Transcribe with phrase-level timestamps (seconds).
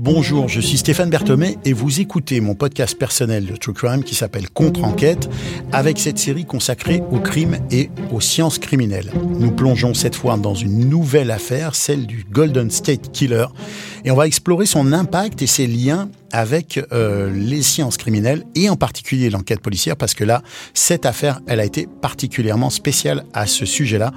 [0.00, 4.14] Bonjour, je suis Stéphane Berthomé et vous écoutez mon podcast personnel de True Crime qui
[4.14, 5.28] s'appelle Contre-enquête
[5.72, 9.10] avec cette série consacrée au crime et aux sciences criminelles.
[9.40, 13.46] Nous plongeons cette fois dans une nouvelle affaire, celle du Golden State Killer,
[14.04, 18.70] et on va explorer son impact et ses liens avec euh, les sciences criminelles et
[18.70, 20.44] en particulier l'enquête policière parce que là,
[20.74, 24.12] cette affaire, elle a été particulièrement spéciale à ce sujet-là.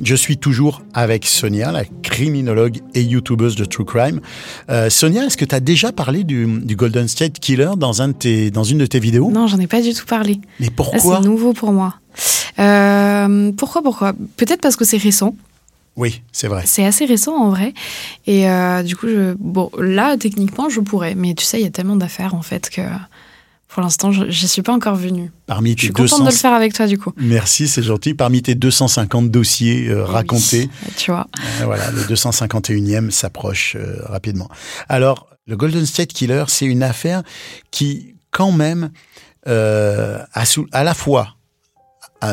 [0.00, 4.20] Je suis toujours avec Sonia, la criminologue et youtubeuse de True Crime.
[4.70, 8.12] Euh, Sonia, est-ce que tu as déjà parlé du, Golden State Killer dans, un de
[8.12, 9.30] tes, dans une de tes vidéos?
[9.30, 10.40] Non, j'en ai pas du tout parlé.
[10.60, 11.20] Mais pourquoi?
[11.20, 11.96] C'est nouveau pour moi.
[12.58, 14.12] Euh, pourquoi Pourquoi?
[14.36, 15.34] Peut-être parce que c'est récent.
[15.96, 16.62] Oui, c'est vrai.
[16.64, 17.74] C'est assez récent en vrai.
[18.26, 21.14] Et euh, du coup, je, bon, là, techniquement, je pourrais.
[21.14, 22.80] Mais tu sais, il y a tellement d'affaires en fait que
[23.72, 25.32] pour l'instant, je n'y suis pas encore venu.
[25.46, 27.12] Parmi je suis contente de le faire avec toi, du coup.
[27.16, 28.12] Merci, c'est gentil.
[28.12, 31.26] Parmi tes 250 dossiers euh, racontés, tu vois.
[31.60, 34.50] Euh, voilà, le 251e s'approche euh, rapidement.
[34.90, 37.22] Alors, le Golden State Killer, c'est une affaire
[37.70, 38.90] qui, quand même,
[39.46, 40.24] a
[40.72, 41.36] à la fois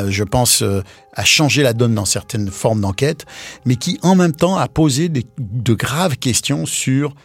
[0.08, 3.26] je pense, a changé la donne dans certaines formes d'enquête,
[3.66, 7.16] mais qui en même temps a posé de graves questions sur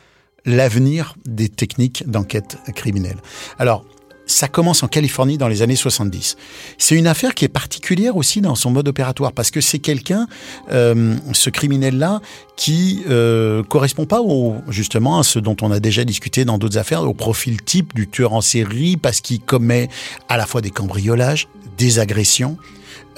[0.47, 3.19] l'avenir des techniques d'enquête criminelle.
[3.59, 3.85] Alors,
[4.27, 6.36] ça commence en Californie dans les années 70.
[6.78, 10.27] C'est une affaire qui est particulière aussi dans son mode opératoire parce que c'est quelqu'un,
[10.72, 12.20] euh, ce criminel-là,
[12.56, 16.78] qui euh, correspond pas au, justement à ce dont on a déjà discuté dans d'autres
[16.78, 19.89] affaires, au profil type du tueur en série parce qu'il commet
[20.28, 22.56] à la fois des cambriolages, des agressions.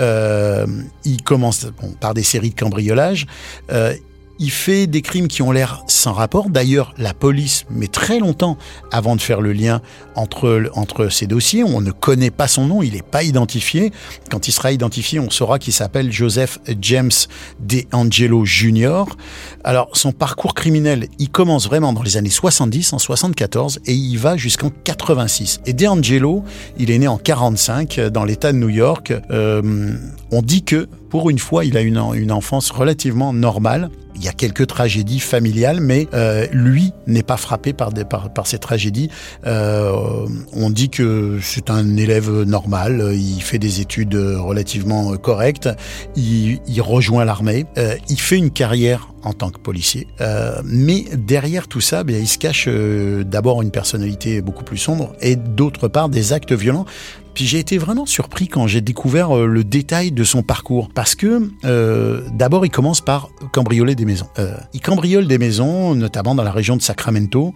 [0.00, 0.66] Euh,
[1.04, 1.66] il commence
[2.00, 3.26] par des séries de cambriolages.
[3.70, 3.94] Euh,
[4.38, 6.50] il fait des crimes qui ont l'air sans rapport.
[6.50, 8.56] D'ailleurs, la police met très longtemps
[8.90, 9.80] avant de faire le lien
[10.14, 11.64] entre, entre ces dossiers.
[11.64, 13.92] On ne connaît pas son nom, il n'est pas identifié.
[14.30, 17.10] Quand il sera identifié, on saura qu'il s'appelle Joseph James
[17.60, 19.04] DeAngelo Jr.
[19.64, 24.18] Alors, son parcours criminel, il commence vraiment dans les années 70, en 74, et il
[24.18, 25.60] va jusqu'en 86.
[25.66, 26.44] Et DeAngelo,
[26.78, 29.12] il est né en 45 dans l'État de New York.
[29.30, 29.92] Euh,
[30.30, 33.90] on dit que, pour une fois, il a une, une enfance relativement normale.
[34.16, 38.32] Il y a quelques tragédies familiales, mais euh, lui n'est pas frappé par, des, par,
[38.32, 39.10] par ces tragédies.
[39.46, 45.68] Euh, on dit que c'est un élève normal, il fait des études relativement correctes,
[46.16, 50.06] il, il rejoint l'armée, euh, il fait une carrière en tant que policier.
[50.20, 54.78] Euh, mais derrière tout ça, bien, il se cache euh, d'abord une personnalité beaucoup plus
[54.78, 56.86] sombre et d'autre part des actes violents.
[57.36, 60.88] Puis j'ai été vraiment surpris quand j'ai découvert euh, le détail de son parcours.
[60.94, 64.26] Parce que euh, d'abord, il commence par cambrioler des maisons.
[64.38, 67.54] Euh, il cambriole des maisons, notamment dans la région de Sacramento.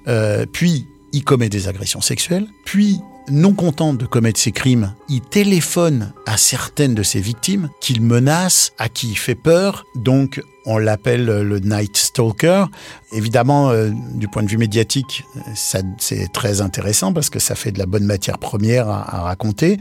[0.52, 2.46] puis, il commet des agressions sexuelles.
[2.66, 8.02] Puis, non content de commettre ces crimes, il téléphone à certaines de ses victimes qu'il
[8.02, 9.86] menace, à qui il fait peur.
[9.94, 12.66] Donc, on l'appelle le Night Stalker.
[13.12, 17.78] Évidemment, euh, du point de vue médiatique, c'est très intéressant parce que ça fait de
[17.78, 19.78] la bonne matière première à, raconter.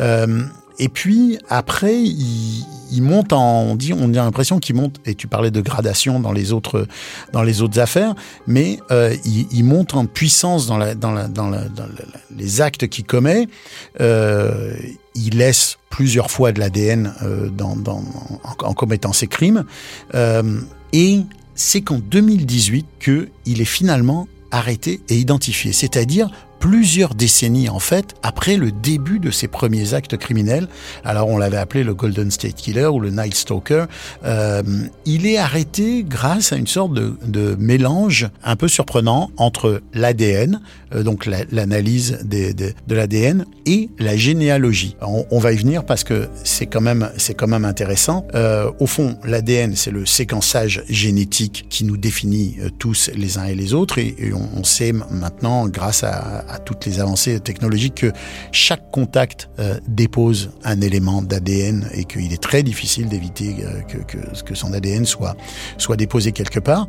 [0.00, 0.44] Euh,
[0.78, 4.96] et puis après, il, monte en, on on a l'impression qu'il monte.
[5.06, 6.86] Et tu parlais de gradation dans les autres,
[7.76, 8.14] affaires,
[8.46, 10.78] mais euh, il, monte en puissance dans,
[12.36, 13.46] les actes qu'il commet.
[14.00, 14.74] Euh,
[15.14, 19.64] il laisse plusieurs fois de l'ADN euh, en, commettant ses crimes.
[20.14, 20.60] Euh,
[20.92, 21.20] et
[21.54, 26.30] c'est qu'en 2018 qu'il est finalement arrêté et identifié, c'est-à-dire
[26.64, 30.66] plusieurs décennies en fait après le début de ses premiers actes criminels.
[31.04, 33.84] Alors on l'avait appelé le Golden State Killer ou le Night Stalker.
[34.24, 34.62] Euh,
[35.04, 40.62] il est arrêté grâce à une sorte de, mélange un peu surprenant entre l'ADN,
[40.94, 44.96] euh, donc l'analyse de, l'ADN et la généalogie.
[45.02, 48.26] On, va y venir parce que c'est quand même c'est quand même intéressant.
[48.34, 53.54] Euh, au fond, l'ADN c'est le séquençage génétique qui nous définit tous les uns et
[53.54, 58.12] les autres et, on, sait maintenant grâce à toutes les avancées technologiques que
[58.52, 64.42] chaque contact euh, dépose un élément d'ADN et qu'il est très difficile d'éviter euh, que,
[64.42, 65.36] que, son ADN soit,
[65.78, 66.86] soit déposé quelque part.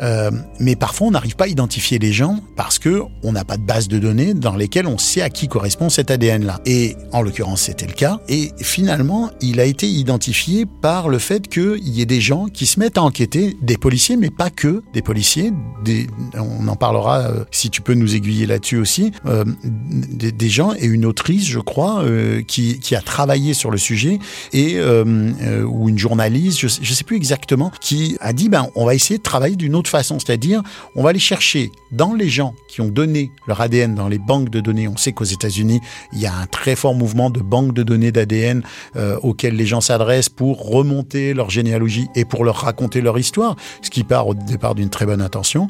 [0.00, 3.56] Euh, mais parfois, on n'arrive pas à identifier les gens parce que on n'a pas
[3.56, 6.60] de base de données dans lesquelles on sait à qui correspond cet ADN-là.
[6.66, 8.20] Et en l'occurrence, c'était le cas.
[8.28, 12.66] Et finalement, il a été identifié par le fait qu'il y ait des gens qui
[12.66, 15.52] se mettent à enquêter, des policiers, mais pas que des policiers.
[16.34, 20.86] On en parlera si tu peux nous aiguiller là-dessus aussi euh, des, des, gens et
[20.86, 24.18] une autrice, je crois, euh, qui, qui, a travaillé sur le sujet
[24.52, 28.84] et euh, ou une journaliste, je, ne sais plus exactement, qui a dit ben on
[28.84, 30.62] va essayer de travailler d'une autre façon, c'est-à-dire
[30.94, 34.50] on va aller chercher dans les gens qui ont donné leur ADN dans les banques
[34.50, 34.88] de données.
[34.88, 35.80] On sait qu'aux États-Unis
[36.12, 38.62] il y a un très fort mouvement de banques de données d'ADN
[39.22, 43.90] auxquelles les gens s'adressent pour remonter leur généalogie et pour leur raconter leur histoire, ce
[43.90, 45.68] qui part au départ d'une très bonne intention.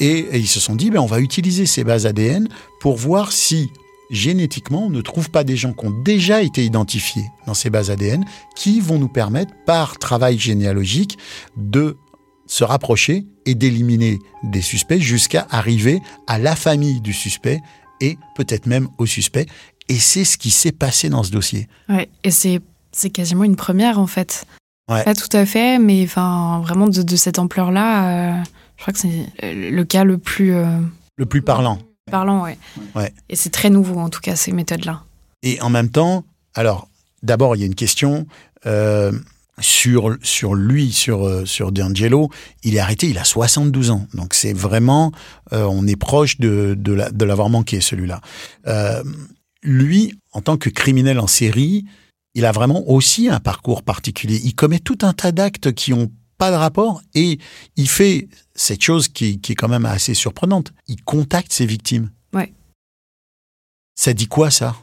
[0.00, 2.48] Et, et ils se sont dit ben on va utiliser ces bases ADN
[2.84, 3.70] pour voir si
[4.10, 7.90] génétiquement on ne trouve pas des gens qui ont déjà été identifiés dans ces bases
[7.90, 8.26] ADN
[8.56, 11.16] qui vont nous permettre, par travail généalogique,
[11.56, 11.96] de
[12.44, 17.62] se rapprocher et d'éliminer des suspects jusqu'à arriver à la famille du suspect
[18.02, 19.46] et peut-être même au suspect.
[19.88, 21.68] Et c'est ce qui s'est passé dans ce dossier.
[21.88, 22.60] Ouais, et c'est,
[22.92, 24.44] c'est quasiment une première en fait.
[24.90, 25.02] Ouais.
[25.04, 28.42] Pas tout à fait, mais enfin vraiment de, de cette ampleur-là, euh,
[28.76, 30.52] je crois que c'est le cas le plus...
[30.52, 30.80] Euh,
[31.16, 31.78] le plus parlant.
[32.10, 32.58] Parlant, ouais.
[32.94, 33.12] ouais.
[33.28, 35.02] Et c'est très nouveau, en tout cas, ces méthodes-là.
[35.42, 36.24] Et en même temps,
[36.54, 36.88] alors,
[37.22, 38.26] d'abord, il y a une question
[38.66, 39.12] euh,
[39.60, 42.30] sur, sur lui, sur, euh, sur D'Angelo.
[42.62, 44.06] Il est arrêté, il a 72 ans.
[44.14, 45.12] Donc, c'est vraiment,
[45.52, 48.20] euh, on est proche de, de, la, de l'avoir manqué, celui-là.
[48.66, 49.02] Euh,
[49.62, 51.84] lui, en tant que criminel en série,
[52.34, 54.40] il a vraiment aussi un parcours particulier.
[54.44, 56.10] Il commet tout un tas d'actes qui ont
[56.44, 57.38] pas de rapport et
[57.76, 60.72] il fait cette chose qui, qui, est quand même assez surprenante.
[60.88, 62.10] Il contacte ses victimes.
[62.34, 62.52] Ouais.
[63.94, 64.76] Ça dit quoi ça?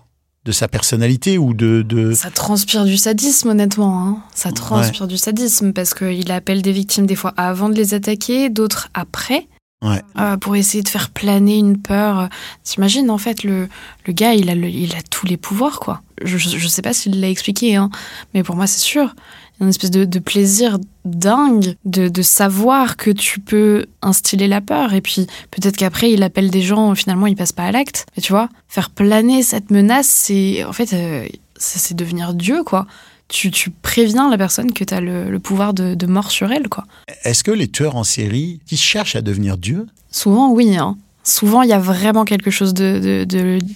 [0.43, 2.13] De sa personnalité ou de, de...
[2.13, 4.07] Ça transpire du sadisme honnêtement.
[4.07, 4.23] Hein.
[4.33, 5.07] Ça transpire ouais.
[5.07, 9.47] du sadisme parce qu'il appelle des victimes des fois avant de les attaquer, d'autres après.
[9.83, 10.01] Ouais.
[10.19, 12.29] Euh, pour essayer de faire planer une peur.
[12.63, 13.67] T'imagines, en fait, le,
[14.05, 16.01] le gars, il a, le, il a tous les pouvoirs, quoi.
[16.23, 17.89] Je, je, je sais pas s'il l'a expliqué, hein,
[18.33, 19.15] mais pour moi, c'est sûr
[19.61, 24.93] une espèce de, de plaisir dingue de, de, savoir que tu peux instiller la peur.
[24.93, 28.05] Et puis peut-être qu'après, il appelle des gens, finalement, il passe pas à l'acte.
[28.15, 31.27] Mais tu vois, faire planer cette menace, c'est en fait, euh,
[31.57, 32.87] c'est devenir Dieu, quoi.
[33.27, 36.51] Tu, tu, préviens la personne que tu as le, le, pouvoir de, de, mort sur
[36.51, 36.83] elle, quoi.
[37.23, 39.87] Est-ce que les tueurs en série, ils cherchent à devenir Dieu?
[40.11, 40.75] Souvent, oui.
[40.75, 40.97] Hein.
[41.23, 43.25] Souvent, il y a vraiment quelque chose de,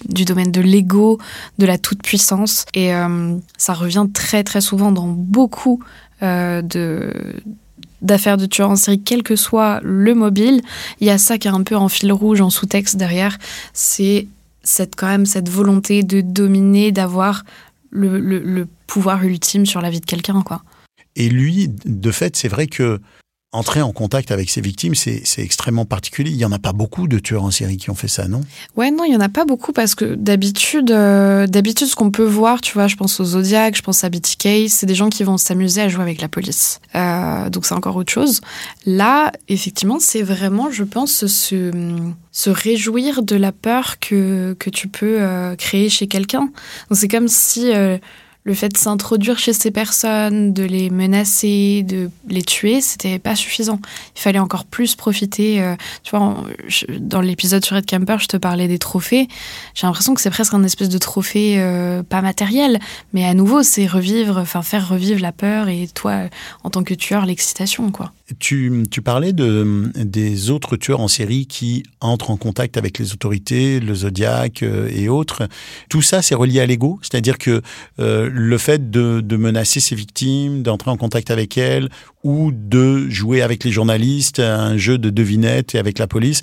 [0.08, 1.18] du domaine de l'ego,
[1.58, 2.64] de la toute-puissance.
[2.74, 5.82] Et euh, ça revient très, très souvent dans beaucoup
[6.22, 6.60] euh,
[8.02, 10.60] d'affaires de tueurs en série, quel que soit le mobile.
[11.00, 13.38] Il y a ça qui est un peu en fil rouge, en sous-texte derrière.
[13.72, 14.26] C'est
[14.64, 17.44] cette, quand même cette volonté de dominer, d'avoir
[17.90, 20.62] le, le, le pouvoir ultime sur la vie de quelqu'un, quoi.
[21.14, 23.00] Et lui, de fait, c'est vrai que
[23.56, 26.30] entrer en contact avec ses victimes, c'est extrêmement particulier.
[26.30, 28.42] Il n'y en a pas beaucoup de tueurs en série qui ont fait ça, non?
[28.76, 32.10] Ouais, non, il n'y en a pas beaucoup parce que d'habitude, euh, d'habitude, ce qu'on
[32.10, 35.08] peut voir, tu vois, je pense aux Zodiac, je pense à BTK, c'est des gens
[35.08, 36.80] qui vont s'amuser à jouer avec la police.
[36.94, 38.40] Euh, donc c'est encore autre chose.
[38.84, 41.70] Là, effectivement, c'est vraiment, je pense, se,
[42.32, 46.50] se réjouir de la peur que, que tu peux euh, créer chez quelqu'un.
[46.90, 47.72] Donc c'est comme si
[48.46, 53.34] le fait de s'introduire chez ces personnes, de les menacer, de les tuer, c'était pas
[53.34, 53.80] suffisant.
[54.14, 55.60] Il fallait encore plus profiter.
[55.60, 56.44] Euh, tu vois,
[57.00, 59.26] dans l'épisode sur Red Camper, je te parlais des trophées.
[59.74, 62.78] J'ai l'impression que c'est presque un espèce de trophée euh, pas matériel,
[63.12, 66.28] mais à nouveau, c'est revivre, enfin faire revivre la peur et toi,
[66.62, 68.12] en tant que tueur, l'excitation, quoi.
[68.40, 73.78] Tu, parlais de, des autres tueurs en série qui entrent en contact avec les autorités,
[73.78, 75.46] le Zodiac euh, et autres.
[75.88, 77.62] Tout ça, c'est relié à l'ego, c'est-à-dire que
[78.00, 81.88] euh, le fait de, menacer ses victimes, d'entrer en contact avec elles,
[82.24, 86.42] ou de jouer avec les journalistes, un jeu de devinette et avec la police,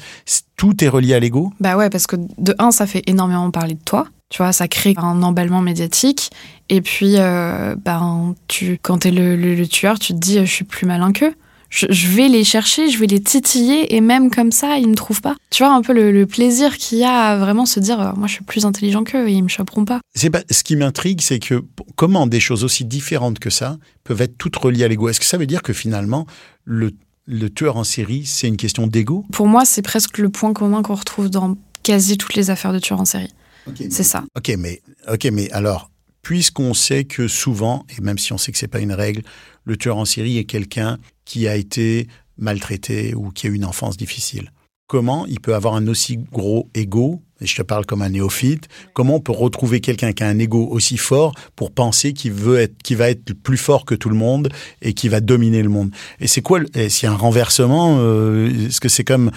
[0.56, 1.52] tout est relié à l'ego?
[1.60, 4.08] Bah ouais, parce que de un, ça fait énormément parler de toi.
[4.30, 6.32] Tu vois, ça crée un emballement médiatique.
[6.70, 10.64] Et puis, euh, ben, tu, quand t'es le, le tueur, tu te dis, je suis
[10.64, 11.34] plus malin qu'eux
[11.74, 14.94] je, je, vais les chercher, je vais les titiller et même comme ça, ils ne
[14.94, 15.36] trouvent pas.
[15.50, 18.12] Tu vois un peu le, le plaisir qu'il y a à vraiment se dire, euh,
[18.16, 20.00] moi je suis plus intelligent qu'eux et ils me choperont pas.
[20.14, 21.64] C'est pas ce qui m'intrigue, c'est que
[21.96, 25.10] comment des choses aussi différentes que ça peuvent être toutes reliées à l'ego?
[25.10, 26.28] Est-ce que ça veut dire que finalement
[26.64, 26.92] le,
[27.26, 29.26] le tueur en série, c'est une question d'ego?
[29.32, 32.80] Pour moi, c'est presque le point commun qu'on retrouve dans quasi toutes les affaires de
[32.80, 33.32] tueurs en série.
[33.66, 34.24] Okay, c'est ça.
[34.38, 34.82] Ok, mais
[35.12, 35.90] ok, mais alors
[36.22, 39.24] puisqu'on sait que souvent, et même si on sait que c'est pas une règle,
[39.66, 43.66] le tueur en série est quelqu'un qui a été maltraité ou qui a eu une
[43.66, 44.52] enfance difficile.
[44.88, 48.68] Comment il peut avoir un aussi gros ego, et je te parle comme un néophyte,
[48.94, 52.60] comment on peut retrouver quelqu'un qui a un ego aussi fort pour penser qu'il veut
[52.60, 54.50] être, qu'il va être plus fort que tout le monde
[54.82, 55.92] et qui va dominer le monde?
[56.20, 59.32] Et c'est quoi, s'il y a un renversement, euh, est-ce que c'est comme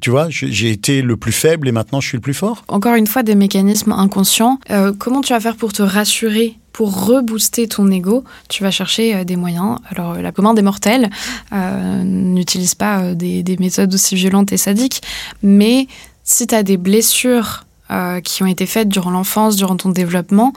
[0.00, 2.64] tu vois, j'ai été le plus faible et maintenant je suis le plus fort.
[2.68, 4.58] Encore une fois, des mécanismes inconscients.
[4.70, 9.14] Euh, comment tu vas faire pour te rassurer pour rebooster ton ego, tu vas chercher
[9.14, 9.78] euh, des moyens.
[9.90, 11.08] Alors, la commande des mortels
[11.52, 15.00] euh, n'utilise pas euh, des, des, méthodes aussi violentes et sadiques,
[15.40, 15.86] mais
[16.24, 20.54] si tu as des blessures euh, qui ont été faites durant l'enfance, durant ton développement,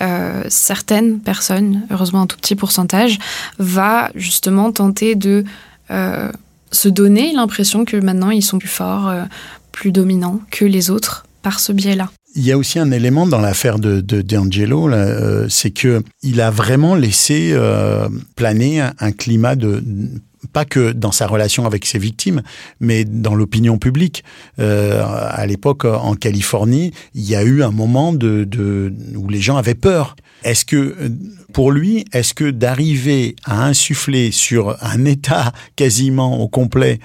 [0.00, 3.18] euh, certaines personnes, heureusement un tout petit pourcentage,
[3.58, 5.44] va justement tenter de
[5.90, 6.32] euh,
[6.72, 9.24] se donner l'impression que maintenant ils sont plus forts, euh,
[9.72, 12.10] plus dominants que les autres par ce biais-là.
[12.36, 16.50] Il y a aussi un élément dans l'affaire de, D'Angelo, euh, c'est que il a
[16.50, 19.82] vraiment laissé euh, planer un climat de
[20.52, 22.42] pas que dans sa relation avec ses victimes,
[22.80, 24.24] mais dans l'opinion publique.
[24.58, 29.74] Euh, à l'époque, en Californie, il y a eu un moment où les gens avaient
[29.74, 30.16] peur.
[30.42, 30.96] Est-ce que,
[31.52, 36.98] pour lui, est-ce que d'arriver à insuffler sur un État quasiment au complet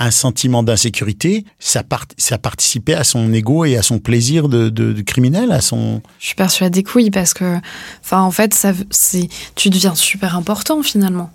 [0.00, 5.02] un sentiment d'insécurité, ça, part, ça participait à son ego et à son plaisir de,
[5.02, 6.00] criminel, à son.
[6.18, 7.58] Je suis persuadée que oui, parce que,
[8.10, 8.66] en fait,
[9.54, 11.30] tu deviens super important finalement.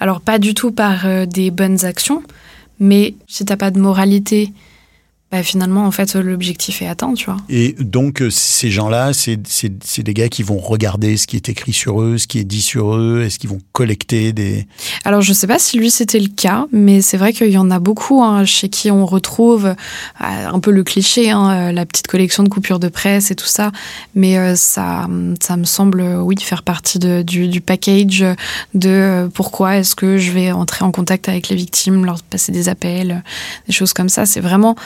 [0.00, 2.22] Alors pas du tout par euh, des bonnes actions,
[2.80, 4.52] mais si t'as pas de moralité,
[5.32, 7.38] bah, finalement, en fait, l'objectif est atteint, tu vois.
[7.48, 11.36] Et donc, euh, ces gens-là, c'est c'est- c'est des gars qui vont regarder ce qui
[11.36, 14.66] est écrit sur eux, ce qui est dit sur eux, est-ce qu'ils vont collecter des...
[15.04, 17.70] Alors, je sais pas si lui c'était le cas, mais c'est vrai qu'il y en
[17.70, 19.74] a beaucoup hein, chez qui on retrouve euh,
[20.20, 23.46] un peu le cliché, hein, euh, la petite collection de coupures de presse et tout
[23.46, 23.72] ça.
[24.14, 25.08] Mais ça,
[25.40, 28.22] ça me semble, oui, faire partie de, du, du package
[28.74, 32.68] de pourquoi est-ce que je vais entrer en contact avec les victimes, leur passer des
[32.68, 33.22] appels,
[33.66, 34.26] des choses comme ça.
[34.26, 34.76] C'est vraiment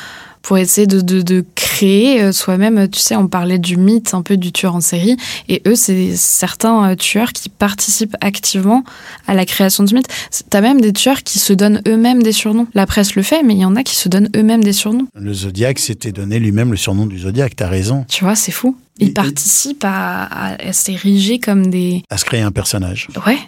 [0.46, 4.22] pour essayer de, de, de créer euh, soi-même, tu sais, on parlait du mythe un
[4.22, 5.16] peu du tueur en série,
[5.48, 8.84] et eux, c'est certains euh, tueurs qui participent activement
[9.26, 10.06] à la création de mythes.
[10.48, 12.68] T'as même des tueurs qui se donnent eux-mêmes des surnoms.
[12.74, 15.08] La presse le fait, mais il y en a qui se donnent eux-mêmes des surnoms.
[15.16, 18.76] Le Zodiac s'était donné lui-même le surnom du Zodiac, t'as raison, Tu vois, c'est fou.
[19.00, 22.04] Et- Ils participent à, à, à s'ériger comme des...
[22.08, 23.08] à se créer un personnage.
[23.26, 23.38] Ouais,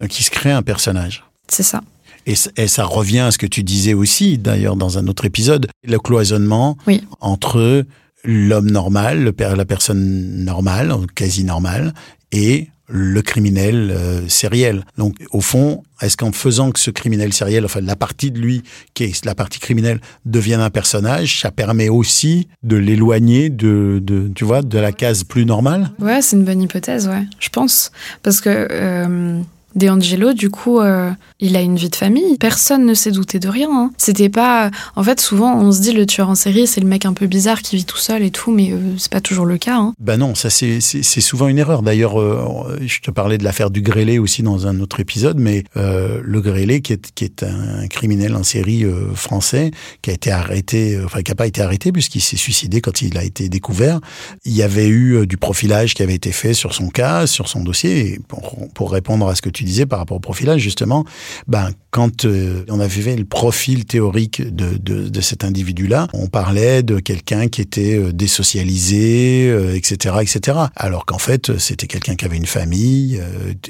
[0.00, 1.24] Donc, il se crée un personnage.
[1.48, 1.82] c'est ça.
[2.26, 2.34] Et,
[2.66, 6.76] ça revient à ce que tu disais aussi, d'ailleurs, dans un autre épisode, le cloisonnement
[6.86, 7.02] Oui.
[7.20, 7.84] entre
[8.24, 11.94] l'homme normal, la personne normale, quasi normale,
[12.32, 14.84] et le criminel euh, sériel.
[14.96, 18.62] Donc, au fond, est-ce qu'en faisant que ce criminel sériel, enfin la partie de lui
[18.94, 24.30] qui est la partie criminelle, devienne un personnage, ça permet aussi de l'éloigner de, de,
[24.34, 25.90] tu vois, de la case plus normale?
[25.98, 27.90] Ouais, c'est une bonne hypothèse, ouais, je pense.
[28.22, 29.40] Parce que euh,
[29.76, 32.36] D'Angelo, du coup, euh, il a une vie de famille.
[32.38, 33.68] Personne ne s'est douté de rien.
[33.70, 33.90] hein.
[33.98, 34.70] C'était pas.
[34.96, 37.26] En fait, souvent, on se dit le tueur en série, c'est le mec un peu
[37.26, 39.76] bizarre qui vit tout seul et tout, mais euh, c'est pas toujours le cas.
[39.76, 39.92] hein.
[40.00, 40.80] Ben non, ça c'est
[41.20, 41.82] souvent une erreur.
[41.82, 45.64] D'ailleurs, euh, je te parlais de l'affaire du grêlé aussi dans un autre épisode, mais
[45.76, 50.30] euh, le grêlé qui est, qui est un criminel en série français qui a été
[50.30, 54.00] arrêté, enfin qui n'a pas été arrêté puisqu'il s'est suicidé quand il a été découvert.
[54.46, 57.62] Il y avait eu du profilage qui avait été fait sur son cas, sur son
[57.62, 58.18] dossier.
[58.28, 61.04] Pour, pour répondre à ce que tu disais par rapport au profilage, justement,
[61.46, 66.26] ben quand euh, on avait fait le profil théorique de, de, de cet individu-là, on
[66.26, 70.58] parlait de quelqu'un qui était euh, désocialisé, euh, etc., etc.
[70.76, 73.18] Alors qu'en fait, c'était quelqu'un qui avait une famille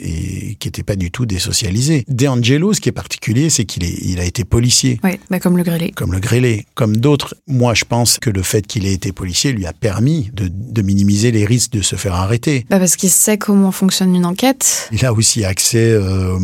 [0.02, 2.04] et qui n'était pas du tout désocialisé.
[2.08, 4.98] D'Angelo, ce qui est particulier, c'est qu'il il a été policier.
[5.04, 5.92] Ouais, bah comme le grêlé.
[5.92, 7.36] Comme le grêlé, comme d'autres.
[7.46, 10.82] Moi, je pense que le fait qu'il ait été policier lui a permis de, de
[10.82, 12.66] minimiser les risques de se faire arrêter.
[12.70, 14.88] Bah parce qu'il sait comment fonctionne une enquête.
[14.90, 16.38] Il a aussi accès euh,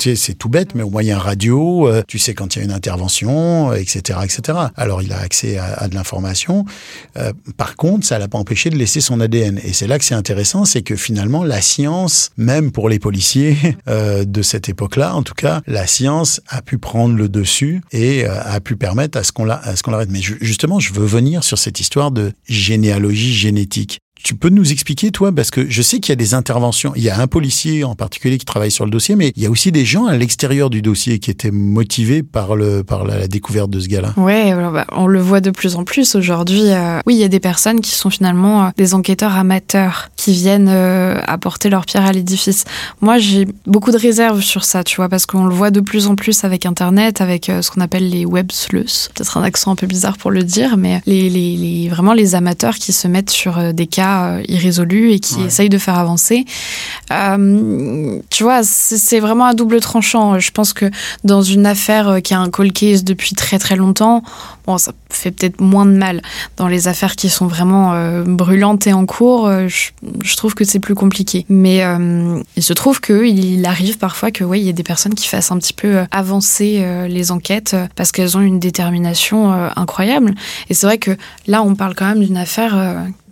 [0.00, 2.64] sais, c'est tout bête, mais aux moyens radio, euh, tu sais quand il y a
[2.64, 4.58] une intervention, euh, etc., etc.
[4.76, 6.64] Alors il a accès à, de l'information.
[7.56, 9.60] Par contre, ça l'a pas empêché de laisser son ADN.
[9.64, 13.56] Et c'est là que c'est intéressant, c'est que finalement la science, même pour les policiers
[13.86, 18.60] de cette époque-là, en tout cas, la science a pu prendre le dessus et a
[18.60, 20.10] pu permettre à ce qu'on l'arrête.
[20.10, 24.00] Mais ju- justement, je veux venir sur cette histoire de généalogie génétique.
[24.24, 26.94] Tu peux nous expliquer, toi, parce que je sais qu'il y a des interventions.
[26.96, 29.46] Il y a un policier en particulier qui travaille sur le dossier, mais il y
[29.46, 33.28] a aussi des gens à l'extérieur du dossier qui étaient motivés par le par la,
[33.28, 34.14] découverte de ce gars-là.
[34.16, 36.70] Ouais, bah, on le voit de plus en plus aujourd'hui.
[36.70, 40.32] euh, oui, il y a des personnes qui sont finalement euh, des enquêteurs amateurs qui
[40.32, 42.64] viennent euh, apporter leur pierre à l'édifice.
[43.02, 46.06] Moi, j'ai beaucoup de réserves sur ça, tu vois, parce qu'on le voit de plus
[46.06, 49.10] en plus avec Internet, avec euh, ce qu'on appelle les web sleuths.
[49.14, 52.34] Peut-être un accent un peu bizarre pour le dire, mais les, les, les- vraiment les
[52.34, 55.46] amateurs qui se mettent sur euh, des cas irrésolus et qui Ouais.
[55.46, 56.44] essayent de faire avancer.
[58.30, 60.38] Tu vois, c'est vraiment à double tranchant.
[60.38, 60.86] Je pense que
[61.24, 64.22] dans une affaire qui a un cold case depuis très très longtemps,
[64.66, 66.22] bon, ça fait peut-être moins de mal.
[66.56, 70.64] Dans les affaires qui sont vraiment euh, brûlantes et en cours, euh, je, trouve que
[70.64, 71.44] c'est plus compliqué.
[71.48, 75.28] Mais euh, il se trouve qu'il arrive parfois que il y a des personnes qui
[75.28, 80.34] fassent un petit peu avancer les enquêtes parce qu'elles ont une détermination incroyable.
[80.68, 81.16] Et c'est vrai que
[81.46, 82.74] là, on parle quand même d'une affaire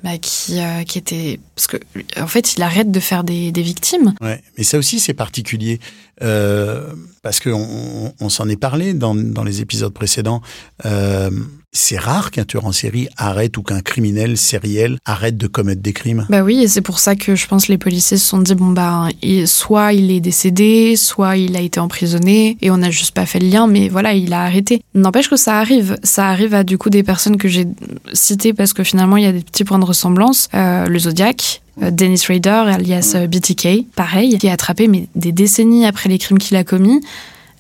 [0.03, 1.77] bah, qui, euh, qui était parce que
[2.21, 4.15] en fait, il arrête de faire des, des victimes.
[4.21, 5.81] Ouais, mais ça aussi c'est particulier
[6.23, 6.93] euh,
[7.23, 10.43] parce que on, on s'en est parlé dans, dans les épisodes précédents.
[10.85, 11.31] Euh,
[11.73, 15.95] c'est rare qu'un tueur en série arrête ou qu'un criminel sériel arrête de commettre des
[15.95, 16.27] crimes.
[16.29, 18.55] Bah oui, et c'est pour ça que je pense que les policiers se sont dit
[18.55, 19.09] bon bah
[19.47, 23.39] soit il est décédé, soit il a été emprisonné et on n'a juste pas fait
[23.39, 24.83] le lien, mais voilà, il a arrêté.
[24.95, 27.67] N'empêche que ça arrive, ça arrive à du coup des personnes que j'ai
[28.13, 30.49] citées parce que finalement il y a des petits points de ressemblance.
[30.55, 35.33] Euh, le Zodiac, euh, Dennis Rader, alias euh, BTK, pareil, qui est attrapé mais des
[35.33, 37.01] décennies après les crimes qu'il a commis.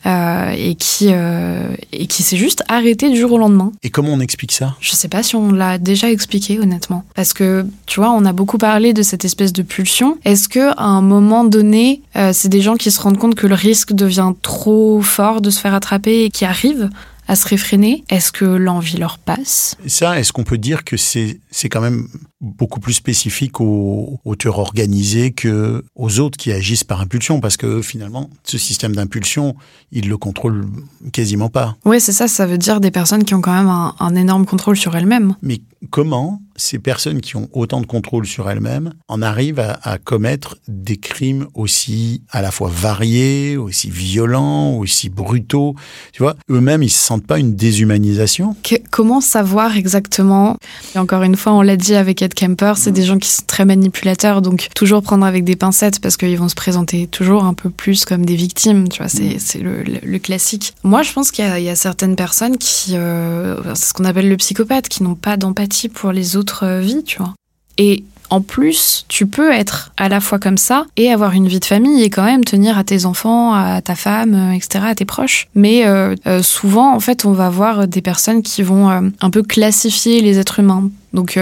[0.05, 3.71] Euh, et qui euh, et qui s'est juste arrêté du jour au lendemain.
[3.85, 4.75] Et comment on explique ça?
[4.81, 8.33] Je sais pas si on l'a déjà expliqué honnêtement, parce que tu vois, on a
[8.33, 10.19] beaucoup parlé de cette espèce de pulsion.
[10.25, 13.47] Est-ce que à un moment donné, euh, c'est des gens qui se rendent compte que
[13.47, 16.91] le risque devient trop fort de se faire attraper et qui arrivent?
[17.33, 18.05] À se réfréner?
[18.11, 19.75] Est-ce que l'envie leur passe?
[19.87, 22.09] Ça, est-ce qu'on peut dire que c'est c'est quand même
[22.43, 27.41] beaucoup plus spécifique aux, aux tueurs organisés que aux autres qui agissent par impulsion?
[27.41, 29.57] Parce que finalement ce système d'impulsion
[29.93, 30.67] ils le contrôlent
[31.13, 31.77] quasiment pas.
[31.87, 34.45] Oui c'est ça ça veut dire des personnes qui ont quand même un, un énorme
[34.45, 35.35] contrôle sur elles-mêmes.
[35.41, 39.99] Mais comment ces personnes qui ont autant de contrôle sur elles-mêmes en arrivent à, à,
[39.99, 45.75] commettre des crimes aussi à la fois variés, aussi violents, aussi brutaux
[46.13, 50.57] Tu vois, eux-mêmes, ils se sentent pas une déshumanisation que, Comment savoir exactement?
[50.95, 52.95] Et encore une fois, on l'a dit avec Ed Kemper, c'est mmh.
[52.95, 56.49] des gens qui sont très manipulateurs, donc toujours prendre avec des pincettes parce qu'ils vont
[56.49, 58.89] se présenter toujours un peu plus comme des victimes.
[58.89, 59.63] Tu vois, c'est mmh.
[59.63, 60.75] le, le, le, classique.
[60.85, 64.29] Moi, je pense qu'il y, y, a certaines personnes qui, euh, c'est ce qu'on appelle
[64.29, 67.35] le psychopathe, qui n'ont pas d'empathie pour les autres vie, tu vois.
[67.79, 71.61] Et en plus, tu peux être à la fois comme ça et avoir une vie
[71.61, 74.95] de famille et quand même tenir à tes enfants, à ta femme, euh, etc., à
[74.95, 75.49] tes proches.
[75.55, 79.43] Mais euh, euh, souvent, en fait, on va voir des personnes qui vont un peu
[79.43, 80.89] classifier les êtres humains.
[81.13, 81.39] Donc,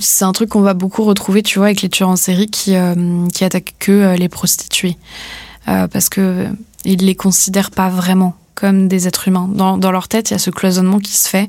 [0.00, 2.74] c'est un truc qu'on va beaucoup retrouver, tu vois, avec les tueurs en série qui,
[3.32, 4.98] qui attaquent que les prostituées.
[5.64, 6.44] parce que
[6.84, 9.48] ils les considèrent pas vraiment comme des êtres humains.
[9.50, 11.48] Dans, dans leur tête, il y a ce cloisonnement qui se fait.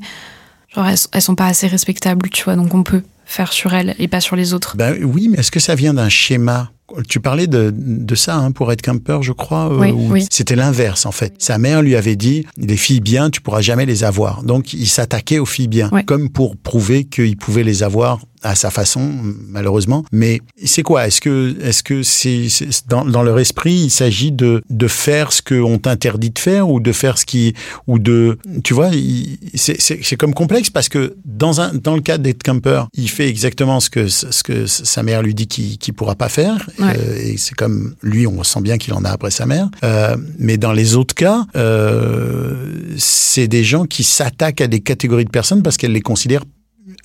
[0.74, 3.94] Genre, elles, elles sont pas assez respectables, tu vois, donc on peut faire sur elles
[3.98, 4.76] et pas sur les autres.
[4.76, 6.70] Ben oui, mais est-ce que ça vient d'un schéma
[7.08, 9.74] tu parlais de, de ça hein, pour Ed Kemper, je crois.
[9.74, 10.26] Oui, oui.
[10.30, 11.34] C'était l'inverse en fait.
[11.38, 14.42] Sa mère lui avait dit les filles bien, tu pourras jamais les avoir.
[14.42, 16.04] Donc il s'attaquait aux filles bien, ouais.
[16.04, 19.12] comme pour prouver qu'il pouvait les avoir à sa façon,
[19.48, 20.04] malheureusement.
[20.12, 21.06] Mais c'est quoi?
[21.06, 22.46] Est-ce que, est-ce que c'est,
[22.88, 26.80] dans, dans leur esprit, il s'agit de, de faire ce qu'on t'interdit de faire ou
[26.80, 27.54] de faire ce qui,
[27.86, 28.90] ou de, tu vois,
[29.54, 33.78] c'est comme complexe parce que dans un, dans le cas d'Ed Camper, il fait exactement
[33.80, 36.68] ce que, ce que sa mère lui dit qu'il qu pourra pas faire.
[36.82, 39.68] Euh, et c'est comme lui, on sent bien qu'il en a après sa mère.
[39.84, 45.24] Euh, mais dans les autres cas, euh, c'est des gens qui s'attaquent à des catégories
[45.24, 46.44] de personnes parce qu'elles les considèrent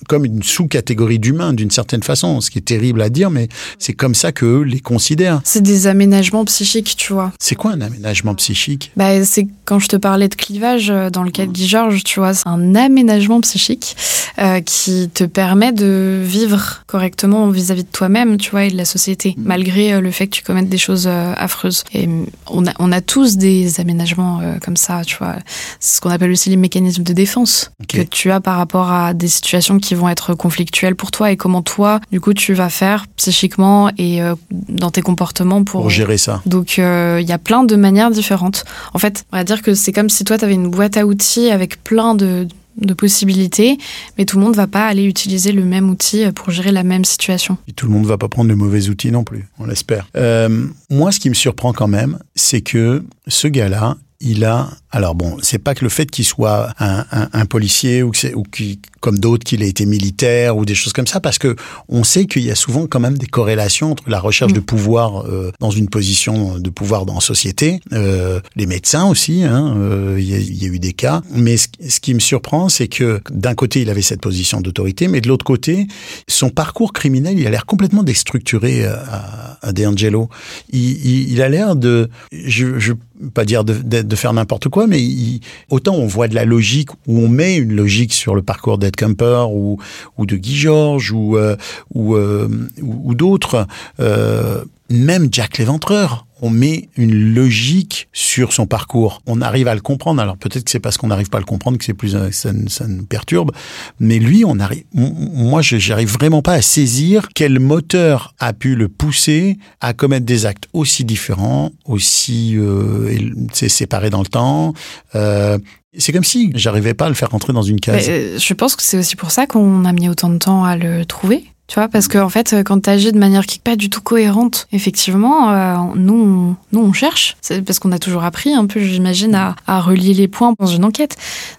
[0.08, 3.92] comme une sous-catégorie d'humains d'une certaine façon, ce qui est terrible à dire, mais c'est
[3.92, 5.40] comme ça qu'eux les considèrent.
[5.44, 7.32] C'est des aménagements psychiques, tu vois.
[7.38, 8.92] C'est quoi un aménagement psychique?
[8.96, 12.04] Bah, C'est quand je te parlais de clivage euh, dans le cas de Guy Georges,
[12.04, 13.96] tu vois, c'est un aménagement psychique
[14.38, 18.76] euh, qui te permet de vivre correctement vis-à-vis -vis de toi-même, tu vois, et de
[18.76, 19.42] la société, mmh.
[19.44, 21.84] malgré euh, le fait que tu commettes des choses euh, affreuses.
[21.92, 22.08] Et
[22.48, 25.36] on a, on a tous des aménagements euh, comme ça, tu vois.
[25.80, 28.04] C'est ce qu'on appelle aussi les mécanismes de défense okay.
[28.04, 31.36] que tu as par rapport à des situations qui vont être conflictuelles pour toi et
[31.36, 35.90] comment toi, du coup, tu vas faire psychiquement et euh, dans tes comportements pour, pour
[35.90, 36.42] gérer ça.
[36.46, 38.64] Donc, il euh, y a plein de manières différentes.
[38.94, 41.06] En fait, on va dire que c'est comme si toi, tu avais une boîte à
[41.06, 42.46] outils avec plein de
[42.80, 43.78] de possibilités,
[44.18, 47.04] mais tout le monde va pas aller utiliser le même outil pour gérer la même
[47.04, 47.56] situation.
[47.68, 50.06] Et tout le monde va pas prendre de mauvais outils non plus, on l'espère.
[50.16, 55.14] Euh, moi, ce qui me surprend quand même, c'est que ce gars-là, il a alors
[55.14, 58.44] bon c'est pas que le fait qu'il soit un, un, un, policier ou, que ou
[58.44, 61.54] qui comme d'autres qu'il ait été militaire ou des choses comme ça parce que
[61.88, 64.56] on sait qu'il y a souvent quand même des corrélations entre la recherche mmh.
[64.56, 69.44] de pouvoir euh, dans une position de pouvoir dans la société euh, les médecins aussi
[69.44, 72.18] hein, euh, il, y a, y a eu des cas mais ce, ce qui me
[72.18, 75.86] surprend c'est que d'un côté il avait cette position d'autorité mais de l'autre côté
[76.26, 80.28] son parcours criminel il a l'air complètement déstructuré à, à De Angelo
[80.72, 82.92] il, il, il a l'air de je, je
[83.34, 85.40] pas dire de, de, de faire n'importe quoi, mais il,
[85.70, 88.95] autant on voit de la logique ou on met une logique sur le parcours d'Ed
[88.96, 89.78] Kemper ou,
[90.16, 91.56] ou de Guy Georges ou, euh,
[91.94, 92.48] ou, euh,
[92.82, 93.66] ou, d'autres,
[94.00, 99.22] euh, même Jack l'Éventreur, on met une logique sur son parcours.
[99.26, 100.20] On arrive à le comprendre.
[100.20, 102.30] Alors peut-être que c'est parce qu'on n'arrive pas à le comprendre que c'est plus ça,
[102.30, 103.52] ça nous perturbe.
[104.00, 104.84] Mais lui, on arrive.
[104.92, 110.46] Moi, j'arrive vraiment pas à saisir quel moteur a pu le pousser à commettre des
[110.46, 113.16] actes aussi différents, aussi euh,
[113.52, 114.74] séparés dans le temps.
[115.14, 115.58] Euh,
[115.98, 118.08] c'est comme si j'arrivais pas à le faire rentrer dans une case.
[118.08, 120.76] Mais, je pense que c'est aussi pour ça qu'on a mis autant de temps à
[120.76, 121.44] le trouver.
[121.68, 123.90] Tu vois, parce que en fait, quand tu agis de manière qui n'est pas du
[123.90, 127.36] tout cohérente, effectivement, euh, nous, on, nous, on cherche.
[127.40, 130.84] C'est parce qu'on a toujours appris un peu, j'imagine, à, relier les points dans une
[130.84, 131.16] enquête.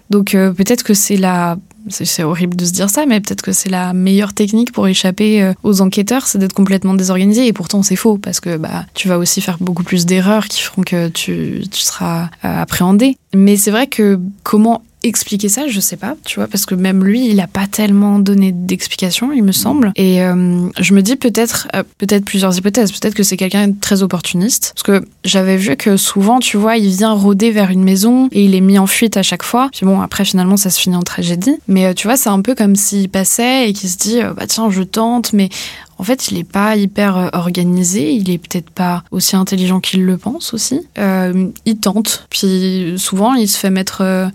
[0.08, 1.58] Donc euh, peut-être que c'est la
[1.90, 5.42] c'est horrible de se dire ça, mais peut-être que c'est la meilleure technique pour échapper
[5.42, 7.46] euh, aux enquêteurs, c'est d'être complètement désorganisé.
[7.46, 10.62] Et pourtant, c'est faux parce que bah, tu vas aussi faire beaucoup plus d'erreurs qui
[10.62, 13.16] feront que tu, tu seras euh, appréhendé.
[13.34, 17.04] Mais c'est vrai que comment expliquer ça, je sais pas, tu vois, parce que même
[17.04, 19.92] lui, il a pas tellement donné d'explication, il me semble.
[19.96, 22.92] Et euh, je me dis peut-être, euh, peut-être plusieurs hypothèses.
[22.92, 26.76] Peut-être que c'est quelqu'un de très opportuniste, parce que j'avais vu que souvent, tu vois,
[26.76, 29.68] il vient rôder vers une maison et il est mis en fuite à chaque fois.
[29.72, 31.56] Puis bon, après finalement, ça se finit en tragédie.
[31.68, 34.46] Mais euh, tu vois, c'est un peu comme s'il passait et qu'il se dit, bah
[34.46, 35.48] tiens, je tente, mais
[35.98, 40.04] en fait, il n'est pas hyper euh, organisé, il est peut-être pas aussi intelligent qu'il
[40.04, 40.80] le pense aussi.
[40.98, 44.28] Euh, il tente, puis souvent il se fait mettre euh,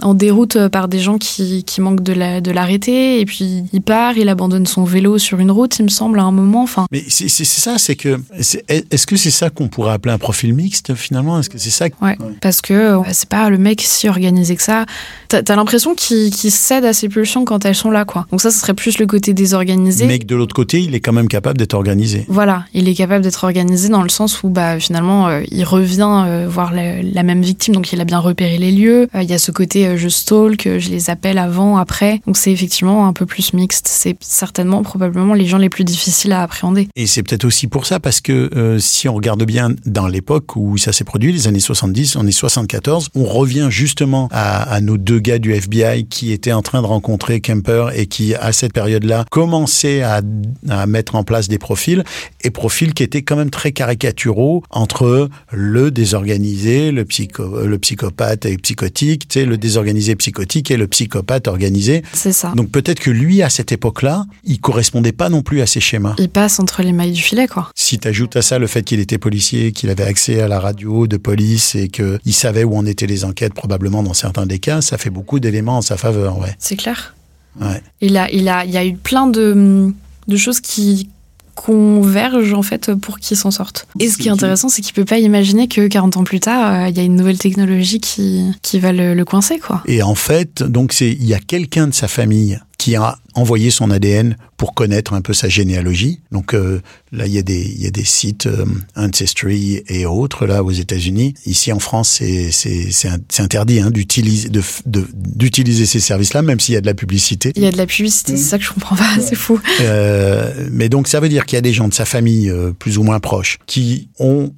[0.00, 4.28] en déroute par des gens qui, qui manquent de l'arrêter, et puis il part, il
[4.30, 6.62] abandonne son vélo sur une route, il me semble, à un moment.
[6.62, 6.86] Enfin.
[6.90, 8.20] Mais c'est ça, c'est que
[8.68, 11.38] est-ce que c'est ça qu'on pourrait appeler un profil mixte finalement?
[11.38, 14.86] Est-ce que c'est ça Ouais, parce que c'est pas le mec si organisé que ça.
[15.28, 18.26] T'as as, l'impression qu'il cède à ses pulsions quand elles sont là, quoi.
[18.30, 20.06] Donc ça, ce serait plus le côté désorganisé.
[20.06, 22.24] Mais que de l'autre côté, il est quand même capable d'être organisé.
[22.28, 26.24] Voilà, il est capable d'être organisé dans le sens où bah, finalement, euh, il revient
[26.26, 29.08] euh, voir la, même victime, donc il a bien repéré les lieux.
[29.14, 32.20] Euh, il y a ce côté je stalk, je les appelle avant, après.
[32.26, 33.86] Donc c'est effectivement un peu plus mixte.
[33.88, 36.88] C'est certainement, probablement, les gens les plus difficiles à appréhender.
[36.96, 40.78] Et c'est peut-être aussi pour ça, parce que si on regarde bien dans l'époque où
[40.78, 44.96] ça s'est produit, les années 70, on est 74, on revient justement à, à nos
[44.96, 48.72] deux gars du FBI qui étaient en train de rencontrer Kemper et qui, à cette
[48.72, 50.20] période-là, commençaient à,
[50.68, 52.04] à mettre en place des profils
[52.42, 58.46] et profils qui étaient quand même très caricaturaux entre le désorganisé, le, psycho, le psychopathe
[58.46, 62.02] et psychotique, tu sais, le désorganisé psychotique et le psychopathe organisé.
[62.12, 62.52] C'est ça.
[62.54, 66.14] Donc peut-être que lui, à cette époque-là, il correspondait pas non plus à ces schémas.
[66.18, 67.70] Il passe entre les mailles du filet, quoi.
[67.74, 70.60] Si tu ajoutes à ça le fait qu'il était policier, qu'il avait accès à la
[70.60, 74.58] radio de police et qu'il savait où en étaient les enquêtes, probablement dans certains des
[74.58, 76.54] cas, ça fait beaucoup d'éléments en sa faveur, ouais.
[76.58, 77.14] C'est clair.
[77.60, 77.82] Ouais.
[78.00, 79.92] Il a, il a, il y a eu plein de,
[80.28, 81.08] de choses qui
[81.54, 83.86] convergent en fait pour qu'il s'en sorte.
[84.00, 86.84] Et ce qui est intéressant, c'est qu'il peut pas imaginer que 40 ans plus tard,
[86.84, 89.82] euh, il y a une nouvelle technologie qui, qui va le, le coincer, quoi.
[89.86, 93.70] Et en fait, donc c'est il y a quelqu'un de sa famille qui a envoyé
[93.70, 96.20] son ADN pour connaître un peu sa généalogie.
[96.32, 96.80] Donc euh,
[97.12, 98.64] là, il y a des il y a des sites euh,
[98.96, 101.34] Ancestry et autres là aux États-Unis.
[101.46, 106.86] Ici en France, c'est interdit hein, d'utiliser de ces services-là, même s'il y a de
[106.86, 107.52] la publicité.
[107.54, 109.60] Il y a de la publicité, c'est ça que je comprends pas, c'est fou.
[109.80, 112.98] Euh, mais donc ça veut dire qu'il y a des gens de sa famille plus
[112.98, 114.52] ou moins proches qui ont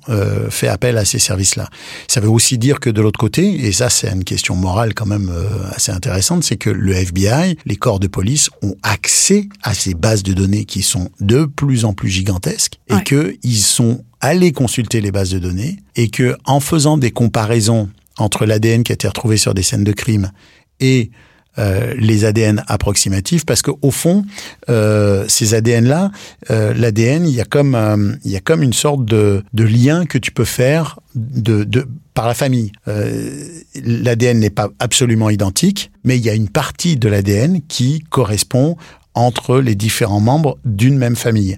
[0.48, 1.68] fait appel à ces services-là.
[2.08, 5.06] Ça veut aussi dire que de l'autre côté, et ça c'est une question morale quand
[5.06, 5.30] même
[5.74, 10.22] assez intéressante, c'est que le FBI, les corps de police ont accès à ces bases
[10.22, 15.00] de données qui sont de plus en plus gigantesques et que ils sont allés consulter
[15.00, 19.08] les bases de données et que en faisant des comparaisons entre l'ADN qui a été
[19.08, 20.30] retrouvé sur des scènes de crime
[20.78, 21.10] et
[21.58, 24.24] euh, les ADN approximatifs parce qu'au fond
[24.68, 26.10] euh, ces ADN là
[26.50, 29.64] euh, l'ADN il y a comme euh, il y a comme une sorte de, de
[29.64, 35.30] lien que tu peux faire de, de par la famille euh, l'ADN n'est pas absolument
[35.30, 38.76] identique mais il y a une partie de l'ADN qui correspond
[39.14, 41.56] entre les différents membres d'une même famille.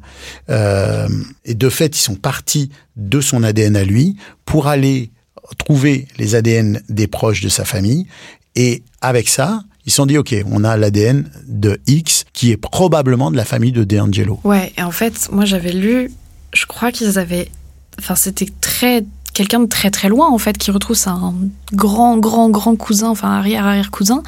[0.50, 1.08] Euh,
[1.44, 5.10] et de fait, ils sont partis de son ADN à lui pour aller
[5.58, 8.06] trouver les ADN des proches de sa famille.
[8.56, 12.56] Et avec ça, ils se sont dit, OK, on a l'ADN de X qui est
[12.56, 14.40] probablement de la famille de DeAngelo.
[14.42, 16.10] Ouais, et en fait, moi j'avais lu,
[16.52, 17.48] je crois qu'ils avaient.
[17.98, 19.04] Enfin, c'était très.
[19.32, 21.34] Quelqu'un de très très loin en fait qui retrouve un
[21.74, 24.22] grand grand grand cousin, enfin arrière arrière cousin.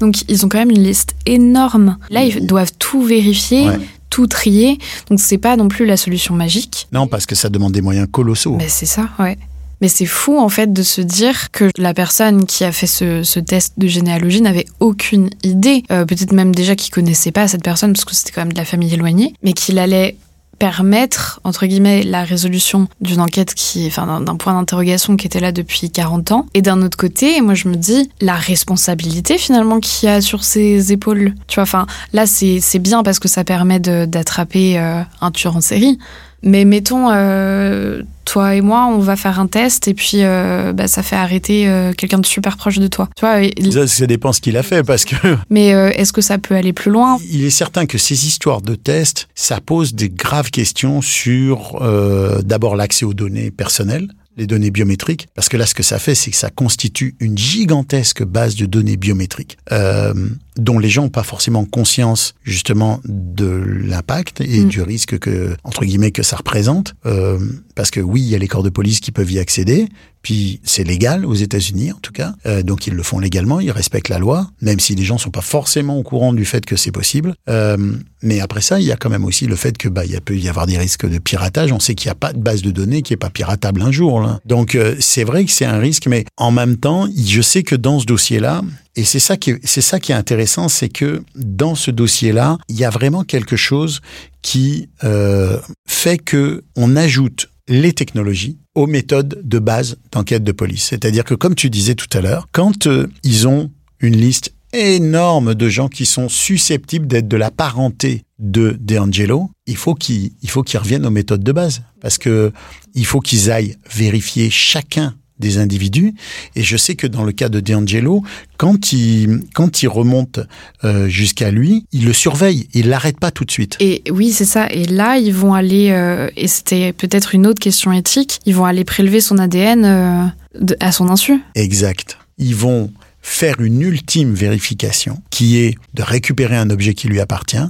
[0.00, 1.96] Donc ils ont quand même une liste énorme.
[2.10, 3.78] Là ils doivent tout vérifier, ouais.
[4.10, 4.78] tout trier.
[5.10, 6.88] Donc c'est pas non plus la solution magique.
[6.90, 8.56] Non parce que ça demande des moyens colossaux.
[8.56, 9.38] Mais c'est ça, ouais.
[9.80, 13.22] Mais c'est fou en fait de se dire que la personne qui a fait ce,
[13.22, 17.62] ce test de généalogie n'avait aucune idée, euh, peut-être même déjà qu'il connaissait pas cette
[17.62, 20.16] personne parce que c'était quand même de la famille éloignée, mais qu'il allait
[20.58, 25.52] permettre, entre guillemets, la résolution d'une enquête qui, enfin, d'un point d'interrogation qui était là
[25.52, 26.46] depuis 40 ans.
[26.54, 30.44] Et d'un autre côté, moi, je me dis, la responsabilité, finalement, qu'il y a sur
[30.44, 31.34] ses épaules.
[31.46, 35.60] Tu vois, enfin, là, c'est bien parce que ça permet d'attraper euh, un tueur en
[35.60, 35.98] série.
[36.42, 40.86] Mais mettons, euh, toi et moi, on va faire un test et puis euh, bah,
[40.86, 43.08] ça fait arrêter euh, quelqu'un de super proche de toi.
[43.16, 43.52] Tu vois, et...
[43.70, 45.16] ça, ça dépend ce qu'il a fait parce que.
[45.50, 47.18] Mais euh, est-ce que ça peut aller plus loin?
[47.30, 52.40] Il est certain que ces histoires de tests, ça pose des graves questions sur euh,
[52.42, 56.14] d'abord l'accès aux données personnelles les données biométriques, parce que là, ce que ça fait,
[56.14, 59.58] c'est que ça constitue une gigantesque base de données biométriques.
[59.72, 60.14] Euh,
[60.58, 64.68] dont les gens n'ont pas forcément conscience justement de l'impact et Mm.
[64.68, 66.94] du risque que entre guillemets que ça représente.
[67.06, 67.38] Euh,
[67.74, 69.86] parce que oui, il y a les corps de police qui peuvent y accéder.
[70.20, 73.70] Puis c'est légal aux États-Unis en tout cas, Euh, donc ils le font légalement, ils
[73.70, 76.74] respectent la loi, même si les gens sont pas forcément au courant du fait que
[76.76, 77.34] c'est possible.
[77.48, 77.76] Euh,
[78.22, 80.36] mais après ça, il y a quand même aussi le fait que bah il peut
[80.36, 81.70] y avoir des risques de piratage.
[81.70, 83.92] On sait qu'il n'y a pas de base de données qui est pas piratable un
[83.92, 84.20] jour.
[84.20, 84.40] Là.
[84.44, 87.76] Donc euh, c'est vrai que c'est un risque, mais en même temps, je sais que
[87.76, 88.62] dans ce dossier-là,
[88.98, 93.22] et c'est ça qui est, intéressant, c'est que dans ce dossier-là, il y a vraiment
[93.22, 94.00] quelque chose
[94.42, 100.82] qui euh, fait que on ajoute les technologies aux méthodes de base d'enquête de police.
[100.82, 105.54] C'est-à-dire que, comme tu disais tout à l'heure, quand euh, ils ont une liste énorme
[105.54, 110.50] de gens qui sont susceptibles d'être de la parenté de DeAngelo, il faut qu'ils il
[110.50, 112.52] faut qu'ils reviennent aux méthodes de base parce que
[112.94, 116.14] il faut qu'ils aillent vérifier chacun des individus
[116.56, 118.22] et je sais que dans le cas de DeAngelo
[118.56, 120.40] quand il quand il remonte
[120.84, 124.44] euh, jusqu'à lui il le surveille il l'arrête pas tout de suite Et oui, c'est
[124.44, 124.66] ça.
[124.70, 128.64] Et là, ils vont aller, euh, et c'était peut-être une autre question éthique, ils vont
[128.64, 130.24] aller prélever son ADN euh,
[130.60, 131.40] de- à son insu.
[131.54, 132.18] Exact.
[132.38, 137.66] Ils vont faire une ultime vérification qui est de récupérer un objet qui lui appartient.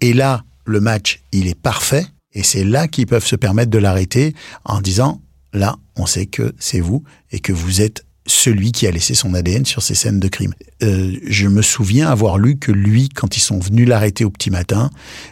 [0.00, 2.04] Et là, le match, il est parfait.
[2.34, 5.20] Et c'est là qu'ils peuvent se permettre de l'arrêter en disant,
[5.52, 9.34] là, on sait que c'est vous et que vous êtes celui qui a laissé son
[9.34, 10.54] ADN sur ces scènes de crime.
[10.82, 14.50] Euh, je me souviens avoir lu que lui, quand ils sont venus l'arrêter au petit
[14.50, 14.90] matin,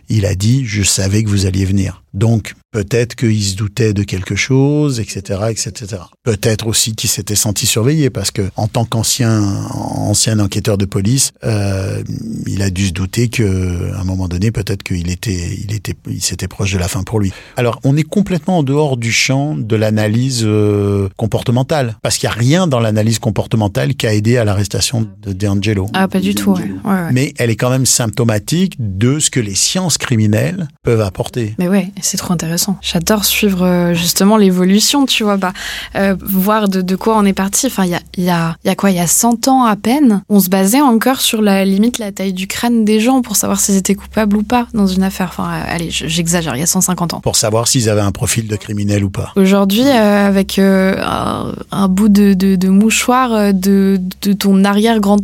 [0.09, 2.03] il a dit, je savais que vous alliez venir.
[2.15, 6.03] Donc, peut-être qu'il se doutait de quelque chose, etc., etc.
[6.23, 9.43] Peut-être aussi qu'il s'était senti surveillé parce que, en tant qu'ancien
[9.75, 12.03] ancien enquêteur de police, euh,
[12.47, 15.95] il a dû se douter que, à un moment donné, peut-être qu'il était, il était,
[16.09, 17.33] il s'était proche de la fin pour lui.
[17.57, 22.35] Alors, on est complètement en dehors du champ de l'analyse euh, comportementale parce qu'il n'y
[22.35, 25.87] a rien dans l'analyse comportementale qui a aidé à l'arrestation de DeAngelo.
[25.94, 26.62] Ah, pas du tout, ouais.
[26.85, 27.12] ouais, ouais.
[27.12, 31.55] Mais elle est quand même symptomatique de ce que les sciences criminelles peuvent apporter.
[31.59, 32.79] Mais ouais, c'est trop intéressant.
[32.83, 35.53] J'adore suivre euh, justement l'évolution, tu vois, bah,
[35.96, 37.66] euh, voir de, de quoi on est parti.
[37.66, 38.90] Enfin, il y a, y, a, y a quoi?
[38.90, 42.12] Il y a 100 ans à peine, on se basait encore sur la limite la
[42.12, 45.29] taille du crâne des gens pour savoir s'ils étaient coupables ou pas dans une affaire.
[45.31, 47.20] Enfin, euh, allez, je- j'exagère, il y a 150 ans.
[47.20, 49.33] Pour savoir s'ils avaient un profil de criminel ou pas.
[49.37, 54.64] Aujourd'hui, avec un, un bout de, de, de mouchoir de, de ton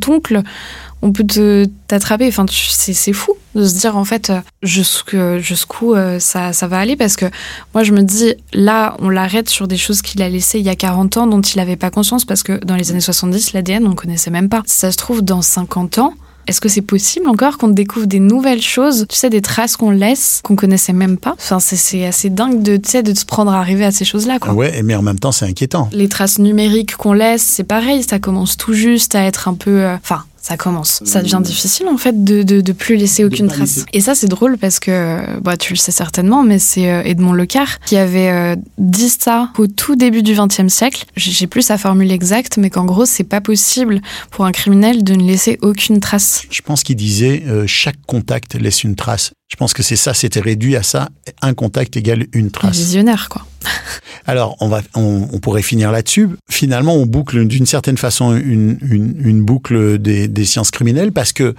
[0.03, 0.43] arrière-grand-oncle,
[1.03, 1.25] on peut
[1.89, 2.29] t'attraper.
[2.29, 4.41] Enfin, c'est fou de se dire en fait euh,
[5.41, 7.27] jusqu'où euh, ça, ça va aller parce que
[7.75, 10.71] moi je me dis là on l'arrête sur des choses qu'il a laissées il y
[10.71, 13.87] a 40 ans dont il n'avait pas conscience parce que dans les années 70 l'ADN
[13.87, 14.63] on connaissait même pas.
[14.65, 16.15] Si ça se trouve dans 50 ans
[16.47, 19.91] est-ce que c'est possible encore qu'on découvre des nouvelles choses, tu sais, des traces qu'on
[19.91, 21.35] laisse, qu'on connaissait même pas?
[21.39, 24.39] Enfin, c'est- assez dingue de, tu sais, de se prendre à arriver à ces choses-là,
[24.39, 24.53] quoi.
[24.53, 25.89] Ouais, mais en même temps, c'est inquiétant.
[25.93, 29.71] Les traces numériques qu'on laisse, c'est pareil, ça commence tout juste à être un peu...
[29.83, 31.01] euh, Enfin, ça commence.
[31.05, 33.87] Ça devient difficile, en fait, de, de, de plus laisser aucune trace.
[33.93, 37.33] Et ça, c'est drôle parce que, bah, tu le sais certainement, mais c'est euh, Edmond
[37.33, 41.05] Lecard qui avait euh, dit ça au tout début du XXe siècle.
[41.17, 44.01] J'ai plus sa formule exacte, mais qu'en gros, c'est pas possible
[44.33, 46.43] pour un criminel de ne laisser aucune trace.
[46.51, 49.33] Je pense qu'il disait euh, chaque contact laisse une trace.
[49.53, 51.11] Je pense que c'est ça, c'était réduit à ça.
[51.43, 52.75] Un contact égale une Un trace.
[52.79, 53.47] visionnaire, quoi.
[54.27, 56.31] Alors, on, va, on, on pourrait finir là-dessus.
[56.51, 61.35] Finalement, on boucle d'une certaine façon une, une, une boucle des, des sciences criminelles parce
[61.35, 61.55] que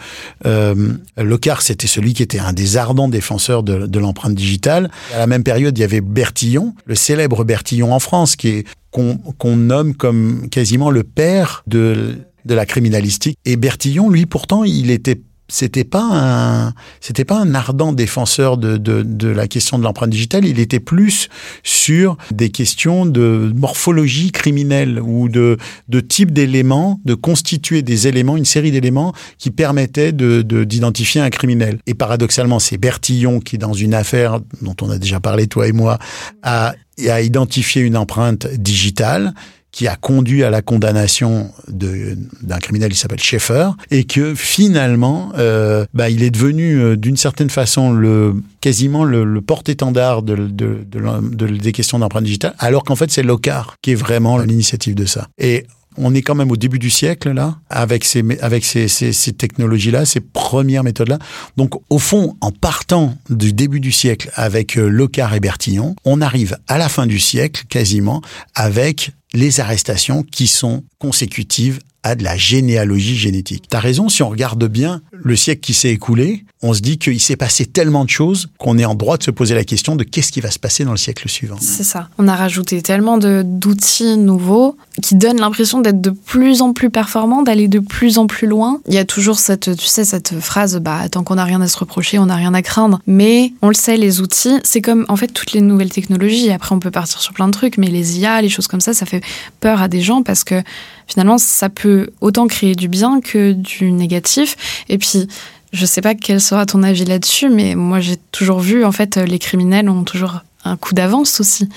[0.48, 4.90] euh, Locard, c'était celui qui était un des ardents défenseurs de, de l'empreinte digitale.
[5.14, 8.64] À la même période, il y avait Bertillon, le célèbre Bertillon en France, qui est
[8.90, 13.38] qu'on qu'on nomme comme quasiment le père de, de la criminalistique.
[13.46, 15.22] Et Bertillon, lui, pourtant, il était
[15.54, 20.10] c'était pas un c'était pas un ardent défenseur de, de, de la question de l'empreinte
[20.10, 20.46] digitale.
[20.46, 21.30] Il était plus
[21.62, 25.58] sur des questions de morphologie criminelle ou de
[25.90, 31.22] de type d'éléments de constituer des éléments une série d'éléments qui permettaient de de- d'identifier
[31.22, 31.78] un criminel.
[31.86, 35.72] Et paradoxalement c'est Bertillon qui dans une affaire dont on a déjà parlé toi et
[35.72, 36.00] moi
[36.42, 36.74] a
[37.08, 39.34] a identifié une empreinte digitale
[39.74, 45.86] qui a conduit à la condamnation d'un criminel qui s'appelle Schaeffer et que finalement euh,
[45.94, 51.48] bah, il est devenu euh, d'une certaine façon le quasiment le, porte-étendard de, de, de
[51.48, 55.28] des questions d'empreinte digitale alors qu'en fait c'est Locard qui est vraiment l'initiative de ça.
[55.40, 55.66] Et
[55.98, 60.20] on est quand même au début du siècle là, avec ces avec ces, ces, ces
[60.34, 61.20] premières méthodes là.
[61.58, 66.22] Donc au fond, en partant du début du siècle avec euh, Locard et Bertillon, on
[66.22, 68.22] arrive à la fin du siècle quasiment
[68.56, 73.64] avec les arrestations qui sont consécutives à de la généalogie génétique.
[73.70, 77.20] T'as raison, si on regarde bien le siècle qui s'est écoulé, on se dit qu'il
[77.20, 80.04] s'est passé tellement de choses qu'on est en droit de se poser la question de
[80.04, 81.58] qu'est-ce qui va se passer dans le siècle suivant.
[81.62, 82.10] C'est ça.
[82.18, 87.42] On a rajouté tellement d'outils nouveaux qui donne l'impression d'être de plus en plus performant,
[87.42, 88.80] d'aller de plus en plus loin.
[88.88, 91.68] Il y a toujours cette, tu sais, cette phrase, bah, tant qu'on n'a rien à
[91.68, 93.00] se reprocher, on n'a rien à craindre.
[93.08, 96.52] Mais on le sait, les outils, c'est comme, en fait, toutes les nouvelles technologies.
[96.52, 98.94] Après, on peut partir sur plein de trucs, mais les IA, les choses comme ça,
[98.94, 99.22] ça fait
[99.60, 100.62] peur à des gens parce que
[101.08, 104.56] finalement, ça peut autant créer du bien que du négatif.
[104.90, 105.28] Et puis,
[105.72, 109.18] je sais pas quel sera ton avis là-dessus, mais moi, j'ai toujours vu, en fait,
[109.18, 111.68] les criminels ont toujours un coup d'avance aussi.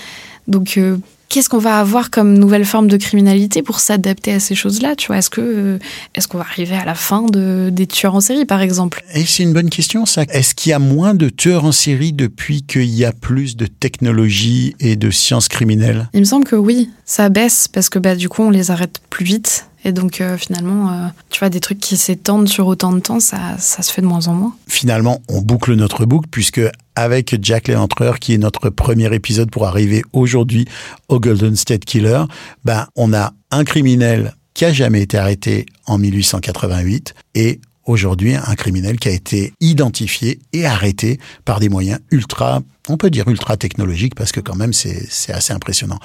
[0.48, 4.54] Donc, euh, qu'est-ce qu'on va avoir comme nouvelle forme de criminalité pour s'adapter à ces
[4.54, 5.78] choses-là Tu vois, est-ce que euh,
[6.14, 9.04] est-ce qu'on va arriver à la fin de, des tueurs en série, par exemple?
[9.14, 10.22] Et c'est une bonne question, ça.
[10.28, 13.66] Est-ce qu'il y a moins de tueurs en série depuis qu'il y a plus de
[13.66, 16.08] technologie et de sciences criminelles?
[16.14, 19.00] Il me semble que oui, ça baisse parce que bah du coup on les arrête
[19.10, 19.66] plus vite.
[19.84, 23.20] Et donc euh, finalement, euh, tu vois, des trucs qui s'étendent sur autant de temps,
[23.20, 24.56] ça, ça se fait de moins en moins.
[24.68, 26.60] Finalement, on boucle notre boucle puisque
[26.94, 30.66] avec Jack l'Éventreur, qui est notre premier épisode pour arriver aujourd'hui
[31.08, 32.22] au Golden State Killer,
[32.64, 38.54] ben, on a un criminel qui a jamais été arrêté en 1888 et aujourd'hui un
[38.54, 43.56] criminel qui a été identifié et arrêté par des moyens ultra, on peut dire ultra
[43.56, 45.98] technologiques parce que quand même c'est assez impressionnant.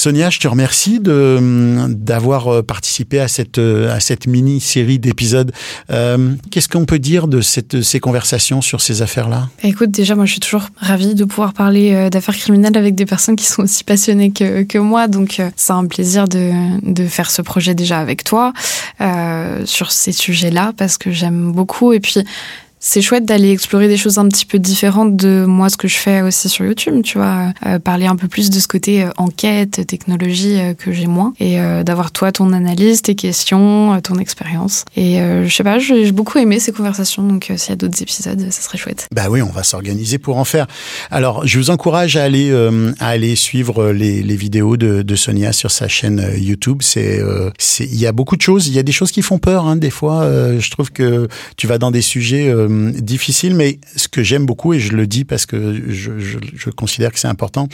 [0.00, 4.98] Sonia, je te remercie de d'avoir euh, participé à cette euh, à cette mini série
[4.98, 5.52] d'épisodes.
[5.90, 9.50] Euh, Qu'est-ce qu'on peut dire de cette ces conversations sur ces affaires-là?
[9.62, 13.36] Écoute, déjà, moi, je suis toujours ravie de pouvoir parler d'affaires criminelles avec des personnes
[13.36, 15.06] qui sont aussi passionnées que, que moi.
[15.06, 16.50] Donc, c'est un plaisir de
[16.82, 18.54] de faire ce projet déjà avec toi
[19.66, 21.92] sur ces sujets-là parce que j'aime beaucoup.
[21.92, 22.14] Et puis
[22.82, 25.96] c'est chouette d'aller explorer des choses un petit peu différentes de moi ce que je
[25.96, 29.10] fais aussi sur YouTube, tu vois, euh, parler un peu plus de ce côté euh,
[29.18, 34.86] enquête, technologie euh, que j'ai moins et d'avoir toi ton analyse, tes questions, ton expérience.
[34.96, 38.40] Et je sais pas, j'ai beaucoup aimé ces conversations, donc s'il y a d'autres épisodes,
[38.50, 39.06] ça serait chouette.
[39.14, 40.66] Bah oui, on va s'organiser pour en faire.
[41.10, 42.50] Alors, je vous encourage à aller
[42.98, 46.78] à aller suivre les, vidéos de, Sonia sur sa chaîne YouTube.
[46.80, 47.20] C'est
[47.80, 49.76] il y a beaucoup de choses, il y a des choses qui font peur hein,
[49.76, 50.26] des fois.
[50.58, 54.80] je trouve que tu vas dans des sujets difficiles, mais ce que j'aime beaucoup et
[54.80, 57.68] je le dis parce que je, je considère que c'est important,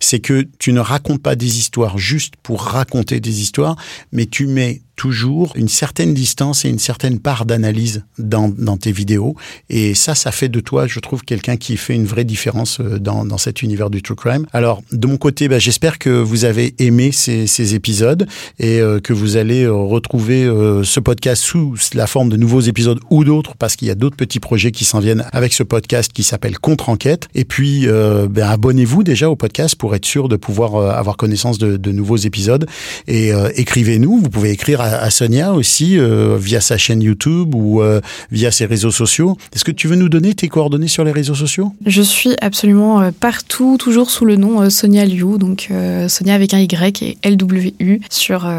[0.00, 3.76] c'est que tu ne racontes pas des histoires juste pour raconter des histoires,
[4.12, 9.34] mais tu mets toujours une certaine distance et une certaine part d'analyse dans, tes vidéos.
[9.68, 13.24] Et ça, ça fait de toi, je trouve, quelqu'un qui fait une vraie différence dans,
[13.24, 14.46] dans cet univers du true crime.
[14.52, 18.28] Alors, de mon côté, bah, j'espère que vous avez aimé ces, ces épisodes
[18.60, 22.60] et euh, que vous allez euh, retrouver euh, ce podcast sous la forme de nouveaux
[22.60, 25.64] épisodes ou d'autres, parce qu'il y a d'autres petits projets qui s'en viennent avec ce
[25.64, 27.28] podcast qui s'appelle Contre-enquête.
[27.34, 31.16] Et puis, euh, ben, abonnez-vous déjà au podcast pour être sûr de pouvoir euh, avoir
[31.16, 32.66] connaissance de, de nouveaux épisodes.
[33.06, 34.18] Et euh, écrivez-nous.
[34.18, 38.00] Vous pouvez écrire à, à Sonia aussi euh, via sa chaîne YouTube ou euh,
[38.30, 39.36] via ses réseaux sociaux.
[39.54, 41.74] Est-ce que tu veux nous donner tes coordonnées sur les réseaux sociaux?
[41.86, 45.70] Je suis absolument euh, partout, toujours sous le nom Sonia Liu, donc
[46.08, 48.50] Sonia avec un Y et LWU sur,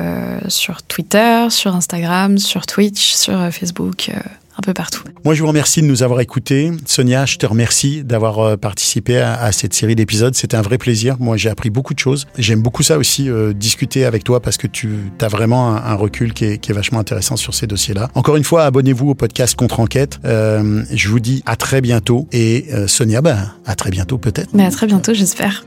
[0.88, 4.12] Twitter, sur Instagram, sur Twitch, sur Facebook.
[4.58, 5.04] Un peu partout.
[5.26, 6.72] Moi, je vous remercie de nous avoir écoutés.
[6.86, 10.36] Sonia, je te remercie d'avoir euh, participé à, à, cette série d'épisodes.
[10.36, 11.18] C'était un vrai plaisir.
[11.20, 12.28] Moi, j'ai appris beaucoup de choses.
[12.38, 15.96] J'aime beaucoup ça aussi, euh, discuter avec toi parce que tu as vraiment un, un
[15.96, 18.10] recul qui est, qui est, vachement intéressant sur ces dossiers-là.
[18.16, 20.20] Encore une fois, abonnez-vous au podcast Contre-Enquête.
[20.26, 22.28] Euh, je vous dis à très bientôt.
[22.32, 24.50] Et euh, Sonia, bah, à très bientôt peut-être.
[24.54, 25.66] Mais à très bientôt, j'espère.